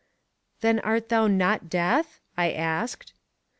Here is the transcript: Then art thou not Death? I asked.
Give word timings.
Then 0.61 0.79
art 0.79 1.09
thou 1.09 1.27
not 1.27 1.69
Death? 1.69 2.21
I 2.35 2.51
asked. 2.53 3.13